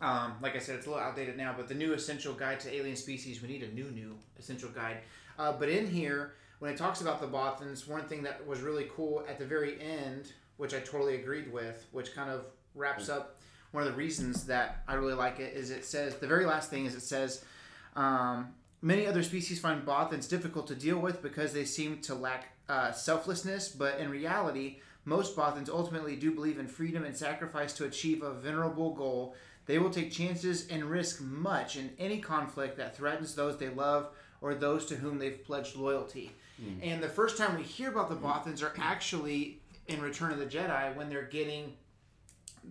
[0.00, 2.74] um, like I said, it's a little outdated now, but the new essential guide to
[2.74, 4.98] alien species, we need a new, new essential guide.
[5.38, 8.88] Uh, but in here, when it talks about the Bothans, one thing that was really
[8.94, 13.40] cool at the very end, which I totally agreed with, which kind of wraps up
[13.72, 16.70] one of the reasons that I really like it, is it says the very last
[16.70, 17.44] thing is it says
[17.96, 22.56] um, many other species find Bothans difficult to deal with because they seem to lack
[22.68, 27.84] uh, selflessness, but in reality, most Bothans ultimately do believe in freedom and sacrifice to
[27.84, 29.34] achieve a venerable goal.
[29.66, 34.08] They will take chances and risk much in any conflict that threatens those they love
[34.40, 36.32] or those to whom they've pledged loyalty.
[36.58, 36.82] Hmm.
[36.82, 38.26] And the first time we hear about the hmm.
[38.26, 41.74] Bothans are actually in Return of the Jedi when they're getting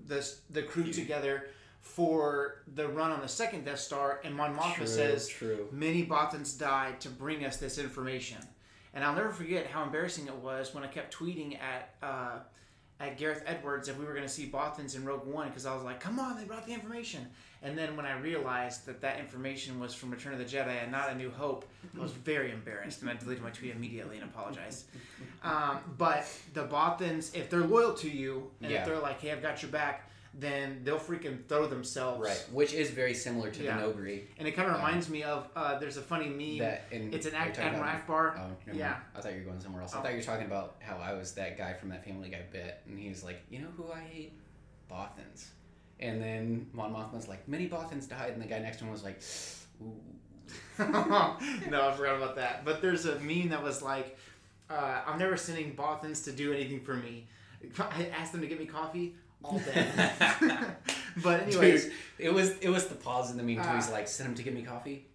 [0.08, 0.92] the the crew hmm.
[0.92, 1.48] together
[1.84, 5.68] for the run on the second Death Star, and Mon Mothma True, says true.
[5.72, 8.38] many Bothans died to bring us this information.
[8.94, 12.40] And I'll never forget how embarrassing it was when I kept tweeting at uh,
[13.00, 15.74] at Gareth Edwards if we were going to see Bothans in Rogue One because I
[15.74, 17.26] was like, "Come on, they brought the information."
[17.64, 20.92] And then when I realized that that information was from Return of the Jedi and
[20.92, 21.66] not A New Hope,
[21.98, 24.86] I was very embarrassed and I deleted my tweet immediately and apologized.
[25.44, 28.82] Um, but the Bothans, if they're loyal to you and Yeah.
[28.82, 32.74] if they're like, "Hey, I've got your back," then they'll freaking throw themselves Right, which
[32.74, 33.78] is very similar to Yeah.
[33.80, 34.24] the Noghri.
[34.40, 36.58] and it kind of reminds me of uh, there's a funny meme.
[36.60, 38.40] That in, it's an Act Admiral Ackbar.
[38.40, 38.98] Oh, never yeah.
[39.16, 39.94] I thought you were going somewhere else.
[39.94, 40.02] I Oh.
[40.02, 42.82] thought you were talking about how I was that guy from that Family Guy bit,
[42.88, 44.34] and he was like, "You know who I hate?
[44.90, 45.50] Bothans."
[46.00, 49.04] And then Mon Mothma's like, "Many Bothans died," and the guy next to him was
[49.04, 49.22] like,
[49.84, 50.02] "Ooh."
[50.80, 52.66] no, I forgot about that.
[52.66, 54.18] But there's a meme that was like,
[54.70, 57.28] uh, "I'm never sending Bothans to do anything for me."
[57.80, 59.86] I asked them to get me coffee all day.
[61.24, 63.70] but anyways, Dude, it was it was the pause in the meme too.
[63.76, 63.94] He's Ah.
[63.94, 65.08] like, "Send him to get me coffee."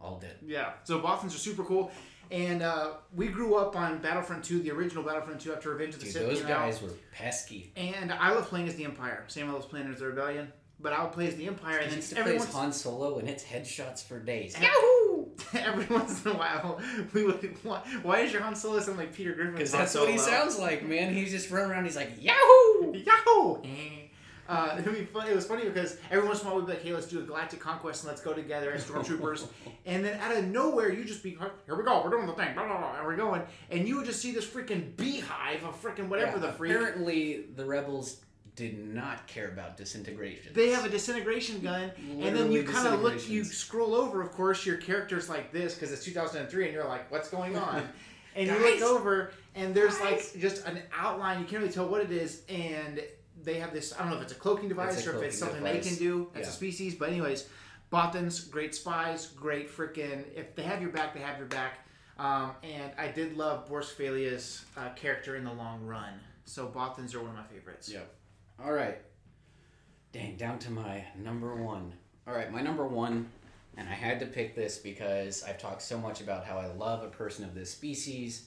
[0.00, 0.36] All dead.
[0.46, 0.72] yeah.
[0.84, 1.90] So Bothans are super cool.
[2.30, 6.00] And uh, we grew up on Battlefront 2, the original Battlefront 2 after Revenge of
[6.00, 6.60] the Dude, Sith those came out.
[6.60, 7.72] guys were pesky.
[7.76, 9.24] And I love playing as the Empire.
[9.26, 10.52] Same loves playing as the Rebellion.
[10.78, 13.18] But I would play as the Empire, and then used to play as Han Solo
[13.18, 14.56] and it's headshots for days.
[14.58, 15.26] Yahoo!
[15.54, 16.80] every once in a while,
[17.12, 17.56] we would.
[17.64, 19.54] Why, why is your Han Solo sound like Peter Griffin?
[19.56, 21.12] Because that's what he sounds like, man.
[21.12, 21.84] He's just running around.
[21.84, 22.69] He's like, Yahoo!
[22.94, 23.62] Yahoo!
[24.50, 25.28] Uh, it'd be fun.
[25.28, 27.20] It was funny because every once in a while we'd be like, "Hey, let's do
[27.20, 29.46] a galactic conquest and let's go together as stormtroopers."
[29.86, 32.54] and then out of nowhere, you just be, "Here we go, we're doing the thing,"
[32.54, 35.80] blah, blah, blah, and we're going, and you would just see this freaking beehive of
[35.80, 36.72] freaking whatever Yeah, the freak.
[36.72, 38.22] Apparently, the rebels
[38.56, 40.52] did not care about disintegration.
[40.52, 44.20] They have a disintegration gun, and then you kind of look, you scroll over.
[44.20, 47.88] Of course, your character's like this because it's 2003, and you're like, "What's going on?"
[48.36, 50.32] and you look over, and there's Guys.
[50.34, 51.40] like just an outline.
[51.40, 53.02] You can't really tell what it is, and
[53.42, 53.92] they have this.
[53.94, 55.64] I don't know if it's a cloaking device It's a or if it's cloaking something
[55.64, 55.96] they device.
[55.96, 56.30] can do.
[56.34, 56.52] It's Yeah.
[56.52, 57.48] a species, but anyways,
[57.92, 60.24] Bothans, great spies, great freaking.
[60.36, 61.78] If they have your back, they have your back.
[62.18, 66.20] Um, and I did love Borsk Fey'lya's uh, character in the long run.
[66.44, 67.88] So Bothans are one of my favorites.
[67.90, 68.12] Yep.
[68.62, 68.98] All right.
[70.12, 71.92] Dang, down to my number one.
[72.26, 73.28] All right, my number one,
[73.80, 77.02] and I had to pick this because I've talked so much about how I love
[77.02, 78.44] a person of this species,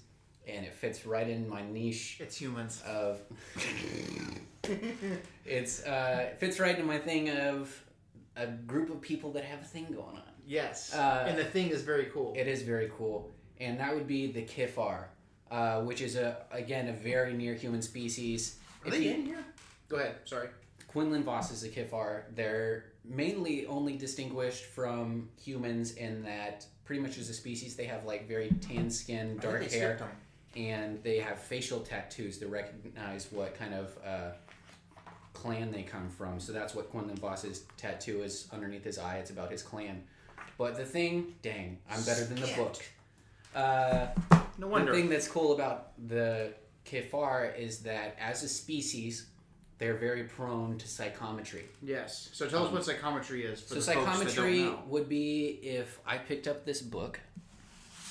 [0.48, 2.82] and it fits right in my niche It's humans.
[2.86, 3.20] of.
[5.46, 7.84] it's uh, it fits right in my thing of
[8.36, 10.22] a group of people that have a thing going on.
[10.46, 10.94] Yes.
[10.94, 12.34] Uh, and the thing is very cool.
[12.38, 15.06] It is very cool, and that would be the Kiffar,
[15.50, 18.60] uh, which is a again a very near human species.
[18.84, 19.44] Are If they you- in here?
[19.90, 20.16] Go ahead.
[20.26, 20.50] Sorry.
[20.88, 22.24] Quinlan Vos is a Kiffar.
[22.36, 28.06] They're mainly only distinguished from humans in that pretty much as a species they have
[28.06, 30.12] like very tan skin, I think dark they hair, skipped
[30.56, 30.64] 'em.
[30.64, 34.32] and they have facial tattoos to recognize what kind of uh,
[35.34, 36.40] clan they come from.
[36.40, 39.18] So that's what Quinlan Vos's tattoo is underneath his eye.
[39.18, 40.04] It's about his clan.
[40.58, 42.58] But the thing, dang, I'm better than the Skit.
[42.58, 42.86] book.
[43.56, 44.08] Uh,
[44.60, 46.54] No the thing that's cool about the
[46.86, 49.28] Kiffar is that as a species,
[49.84, 51.66] they're very prone to psychometry.
[51.82, 52.30] yes.
[52.32, 56.00] So tell us what psychometry is for So the folks that psychometry would be if
[56.06, 57.20] I picked up this book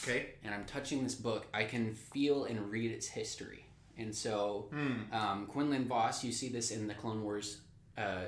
[0.03, 0.35] Okay.
[0.45, 3.65] and I'm touching this book, I can feel and read its history.
[3.97, 5.15] And so Hmm.
[5.15, 7.61] um, Quinlan Vos, you see this in the Clone Wars
[7.97, 8.25] uh,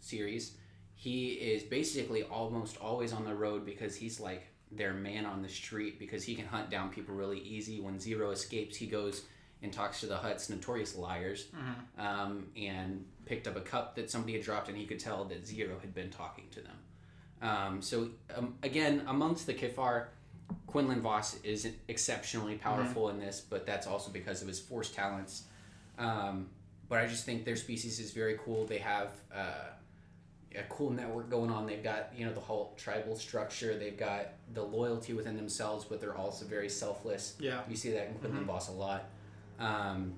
[0.00, 0.56] series.
[0.94, 5.48] He is basically almost always on the road because he's like their man on the
[5.48, 7.80] street because he can hunt down people really easy.
[7.80, 9.22] When Ziro escapes, he goes
[9.62, 11.46] and talks to the Hutt's notorious liars,
[11.98, 15.44] um, and picked up a cup that somebody had dropped, and he could tell that
[15.44, 16.76] Ziro had been talking to them.
[17.42, 20.06] Um, so um, again, amongst the Kiffar,
[20.66, 25.44] Quinlan Vos is exceptionally powerful in this, but that's also because of his force talents.
[25.98, 26.48] Um,
[26.88, 28.64] but I just think their species is very cool.
[28.64, 29.70] They have uh,
[30.56, 31.66] a cool network going on.
[31.66, 33.76] They've got you know the whole tribal structure.
[33.76, 37.34] They've got the loyalty within themselves, but they're also very selfless.
[37.40, 37.60] Yeah.
[37.68, 39.08] You see that in Quinlan Vos a lot.
[39.58, 40.14] Um,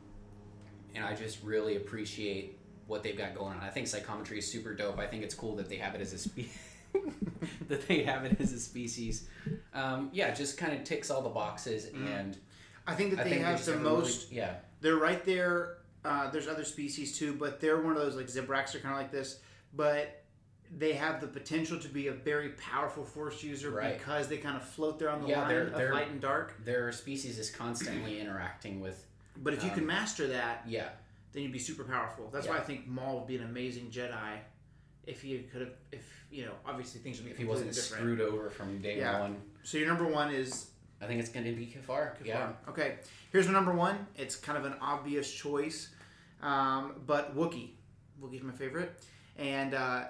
[0.94, 3.62] and I just really appreciate what they've got going on.
[3.62, 4.98] I think psychometry is super dope.
[4.98, 6.48] I think it's cool that they have it as a spe-
[7.68, 9.28] that they have it as a species.
[9.74, 12.36] Um, yeah, just kind of ticks all the boxes, and
[12.86, 14.32] I think that I they think have the a really- most.
[14.32, 15.78] yeah, They're right there.
[16.04, 19.00] Uh, there's other species too, but they're one of those like Zabraks are kind of
[19.00, 19.40] like this,
[19.74, 20.22] but
[20.78, 23.98] they have the potential to be a very powerful force user Right.
[23.98, 26.20] because they kind of float there on the Yeah, line they're- of they're- light and
[26.20, 26.64] dark.
[26.64, 29.04] their species is constantly interacting with.
[29.40, 30.88] But if you can Um, master that, Yeah,
[31.32, 32.28] then you'd be super powerful.
[32.30, 34.38] That's why I think Maul would be an amazing Jedi
[35.06, 38.02] if he could have, if you know, obviously things would be if he wasn't different.
[38.02, 39.20] screwed over from day Yeah.
[39.20, 40.70] one, So your number one is
[41.00, 42.12] I think it's going to be Kiffar.
[42.24, 42.98] Yeah, Okay,
[43.30, 44.06] here's my number one.
[44.16, 45.90] It's kind of an obvious choice,
[46.42, 47.70] um, but Wookiee.
[48.20, 49.00] Wookiee's my favorite,
[49.38, 50.06] and uh,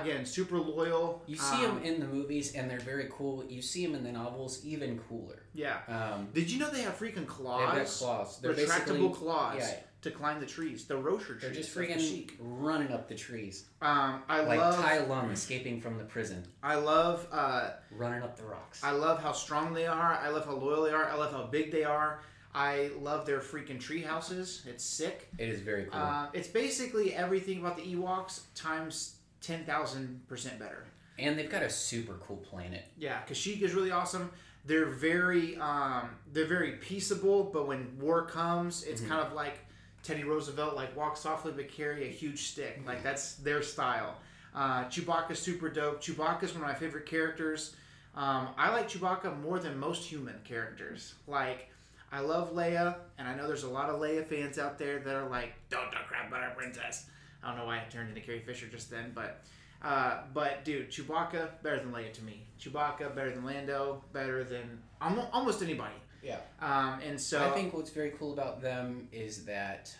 [0.00, 1.22] again, super loyal.
[1.26, 3.44] you see um, them in the movies, and they're very cool.
[3.48, 5.42] You see them in the novels, even cooler.
[5.54, 5.78] Yeah.
[5.88, 7.76] Um, Did you know they have freaking claws?
[7.76, 8.40] got claws.
[8.40, 9.74] They're retractable claws yeah.
[10.02, 10.84] to climb the trees.
[10.84, 11.40] The Wroshyr trees.
[11.42, 14.76] They're just freaking running up the trees, Um, I like love.
[14.76, 17.26] Tai Lung escaping from the prison, I love.
[17.30, 18.82] Uh, running up the rocks.
[18.82, 20.14] I love how strong they are.
[20.14, 21.08] I love how loyal they are.
[21.08, 22.22] I love how big they are.
[22.54, 24.62] I love their freaking tree houses.
[24.66, 25.28] It's sick.
[25.38, 26.00] it is very cool.
[26.00, 30.84] Uh, it's basically everything about the Ewoks times ten thousand percent better.
[31.18, 32.84] and they've got a super cool planet.
[32.96, 34.30] Yeah, Kashyyyk is really awesome.
[34.64, 39.58] They're very um, they're very peaceable, but when war comes, it's kind of like
[40.02, 42.80] Teddy Roosevelt, like walk softly but carry a huge stick.
[42.86, 44.16] Like that's their style.
[44.54, 46.02] Uh, Chewbacca's super dope.
[46.02, 47.74] Chewbacca's one of my favorite characters.
[48.14, 51.14] Um, I like Chewbacca more than most human characters.
[51.26, 51.68] Like
[52.12, 55.14] I love Leia, and I know there's a lot of Leia fans out there that
[55.16, 57.06] are like, "Don't talk crap about our princess."
[57.42, 59.42] I don't know why I turned into Carrie Fisher just then, but
[59.82, 62.46] uh, but dude, Chewbacca better than Leia to me.
[62.60, 65.94] Chewbacca better than Lando, better than almo- almost anybody.
[66.22, 66.38] Yeah.
[66.60, 69.92] Um, and so I think what's very cool about them is that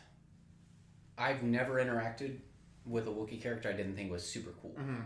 [1.19, 2.39] I've never interacted
[2.87, 4.75] with a Wookiee character I didn't think was super cool.
[4.79, 5.05] Mhm.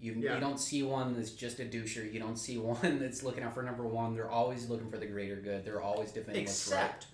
[0.00, 0.34] You, Yeah.
[0.34, 2.10] you don't see one that's just a doucher.
[2.10, 4.14] You don't see one that's looking out for number one.
[4.14, 5.64] They're always looking for the greater good.
[5.64, 6.80] They're always defending what's right.
[6.84, 7.06] except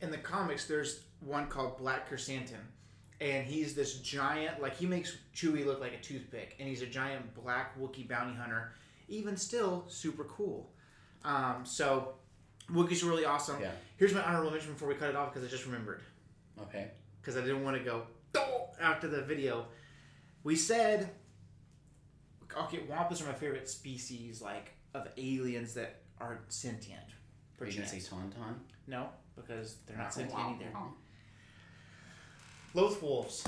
[0.00, 2.62] in the comics, there's one called Black Krrsantan,
[3.20, 4.60] and he's this giant.
[4.60, 8.34] Like he makes Chewie look like a toothpick, and he's a giant black Wookiee bounty
[8.36, 8.72] hunter.
[9.08, 10.70] Even still, super cool.
[11.24, 12.14] Um, so
[12.72, 13.60] Wookiees are really awesome.
[13.60, 13.72] Yeah.
[13.96, 16.02] Here's my honorable mention before we cut it off because I just remembered.
[16.60, 16.88] Okay.
[17.20, 18.02] because I didn't want to go
[18.80, 19.66] after the video.
[20.44, 21.10] We said,
[22.56, 27.00] okay, Wampas are my favorite species, like of aliens that are sentient
[27.60, 28.54] are you gonna say tauntaun
[28.86, 30.72] no because they're not sentient either.
[32.74, 33.44] Loth wolves.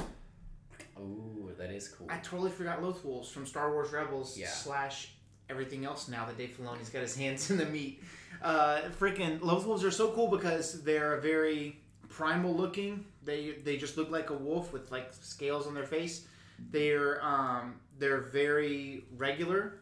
[0.99, 2.07] Oh, that is cool.
[2.11, 4.49] I totally forgot Loth wolves from Star Wars Rebels Yeah.
[4.49, 5.13] slash
[5.49, 6.09] everything else.
[6.09, 8.03] Now that Dave Filoni's got his hands in the meat,
[8.43, 13.05] uh, freaking Loth wolves are so cool because they're very primal looking.
[13.25, 16.27] They they just look like a wolf with like scales on their face.
[16.71, 19.81] They're um, they're very regular,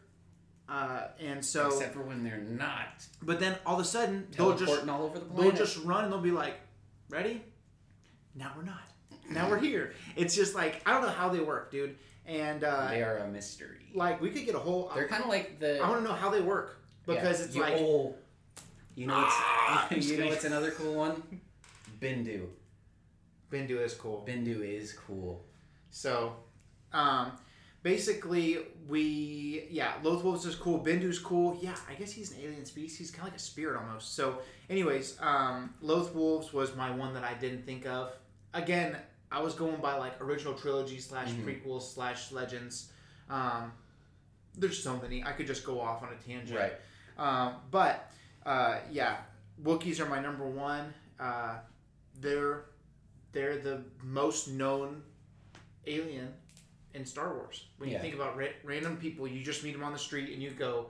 [0.69, 4.55] uh, and so Except for when they're not but then all of a sudden they'll
[4.55, 6.55] just all over the they'll just run and they'll be like,
[7.09, 7.41] ready?
[8.35, 8.81] Now we're not.
[9.33, 9.93] Now we're here.
[10.15, 11.95] It's just like I don't know how they work, dude.
[12.25, 13.87] And uh, they are a mystery.
[13.93, 14.91] like we could get a whole.
[14.93, 15.79] They're kind of like the.
[15.79, 18.15] I want to know how they work because yeah, it's you like old-
[18.95, 21.23] you know, it's, Ah, you know, it's another cool one.
[21.99, 22.47] Bendu.
[23.51, 24.23] Bendu is cool.
[24.27, 25.43] Bendu is cool.
[25.89, 26.35] So,
[26.93, 27.31] um,
[27.83, 30.79] basically, we yeah, Loth Wolves is cool.
[30.83, 31.57] Bendu's cool.
[31.61, 34.15] Yeah, I guess he's an alien species, kind of like a spirit almost.
[34.15, 34.39] So,
[34.69, 38.11] anyways, um, Loth Wolves was my one that I didn't think of.
[38.53, 38.97] Again,
[39.31, 41.45] I was going by like original trilogy slash Mhm.
[41.45, 42.91] prequels slash legends.
[43.29, 43.71] Um,
[44.55, 45.23] there's so many.
[45.23, 46.59] I could just go off on a tangent.
[46.59, 46.73] Right.
[47.17, 48.11] Um, but
[48.45, 49.17] uh, yeah,
[49.63, 50.93] Wookiees are my number one.
[51.19, 51.59] Uh,
[52.19, 52.65] they're
[53.31, 55.03] they're the most known
[55.87, 56.33] alien
[56.93, 57.67] in Star Wars.
[57.77, 60.41] When you think about ra- random people, you just meet them on the street and
[60.43, 60.89] you go,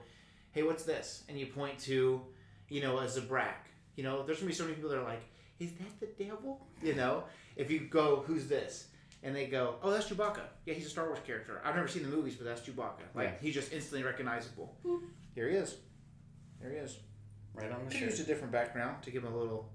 [0.50, 2.20] "Hey, what's this?" And you point to,
[2.68, 3.54] you know, a Zabrak.
[3.94, 5.22] You know, there's gonna be so many people that are like,
[5.60, 7.24] "Is that the devil?" You know,
[7.56, 8.88] if you go, "Who's this?"
[9.24, 10.40] And they go, "Oh, that's Chewbacca.
[10.66, 11.60] Yeah, he's a Star Wars character.
[11.64, 13.02] I've never seen the movies, but that's Chewbacca.
[13.14, 13.34] Like Yeah.
[13.40, 14.74] he's just instantly recognizable.
[15.34, 15.76] Here he is.
[16.60, 16.98] There he is.
[17.54, 18.10] Right on the Could shirt.
[18.10, 19.70] use a different background to give him a little,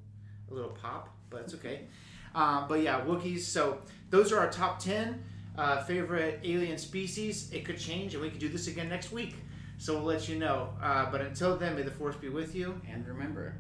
[0.49, 1.88] a little pop, but it's okay.
[2.36, 3.41] Um, but yeah, Wookiees.
[3.41, 5.23] So those are our top ten
[5.57, 7.51] uh, favorite alien species.
[7.51, 9.36] It could change, and we could do this again next week.
[9.80, 10.73] So we'll let you know.
[10.82, 12.80] Uh, but until then, may the force be with you.
[12.91, 13.55] And remember,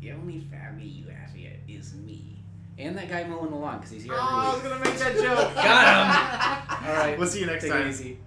[0.00, 2.39] the only family you have yet is me.
[2.78, 5.14] And that guy mowing the lawn because he's here Oh, I was gonna make that
[5.20, 5.54] joke.
[5.54, 6.88] Got him.
[6.88, 7.18] All right.
[7.18, 7.82] We'll see you next Take time.
[7.86, 8.18] it easy.